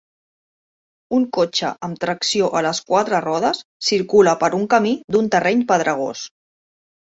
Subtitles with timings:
[1.17, 3.61] Un cotxe amb tracció a les quatre rodes
[3.91, 6.27] circula per un camí d'un terreny pedregós.